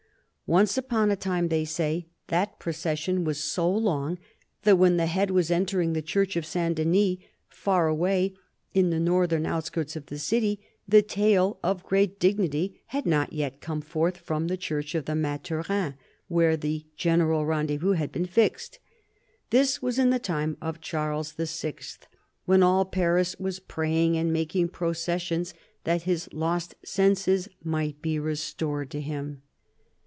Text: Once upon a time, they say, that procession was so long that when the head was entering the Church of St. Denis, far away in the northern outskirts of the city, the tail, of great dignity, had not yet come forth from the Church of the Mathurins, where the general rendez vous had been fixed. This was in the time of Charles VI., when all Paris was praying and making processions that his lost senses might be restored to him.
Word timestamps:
Once 0.51 0.77
upon 0.77 1.09
a 1.09 1.15
time, 1.15 1.47
they 1.47 1.63
say, 1.63 2.05
that 2.27 2.59
procession 2.59 3.23
was 3.23 3.41
so 3.41 3.71
long 3.71 4.19
that 4.63 4.75
when 4.75 4.97
the 4.97 5.05
head 5.05 5.31
was 5.31 5.49
entering 5.49 5.93
the 5.93 6.01
Church 6.01 6.35
of 6.35 6.45
St. 6.45 6.75
Denis, 6.75 7.19
far 7.47 7.87
away 7.87 8.35
in 8.73 8.89
the 8.89 8.99
northern 8.99 9.45
outskirts 9.45 9.95
of 9.95 10.07
the 10.07 10.19
city, 10.19 10.59
the 10.85 11.01
tail, 11.01 11.57
of 11.63 11.85
great 11.85 12.19
dignity, 12.19 12.81
had 12.87 13.05
not 13.05 13.31
yet 13.31 13.61
come 13.61 13.79
forth 13.79 14.17
from 14.17 14.47
the 14.49 14.57
Church 14.57 14.93
of 14.93 15.05
the 15.05 15.15
Mathurins, 15.15 15.93
where 16.27 16.57
the 16.57 16.85
general 16.97 17.45
rendez 17.45 17.79
vous 17.79 17.93
had 17.93 18.11
been 18.11 18.25
fixed. 18.25 18.77
This 19.51 19.81
was 19.81 19.97
in 19.97 20.09
the 20.09 20.19
time 20.19 20.57
of 20.61 20.81
Charles 20.81 21.31
VI., 21.31 21.75
when 22.43 22.61
all 22.61 22.83
Paris 22.83 23.37
was 23.39 23.61
praying 23.61 24.17
and 24.17 24.33
making 24.33 24.67
processions 24.67 25.53
that 25.85 26.01
his 26.01 26.27
lost 26.33 26.75
senses 26.83 27.47
might 27.63 28.01
be 28.01 28.19
restored 28.19 28.89
to 28.91 28.99
him. 28.99 29.43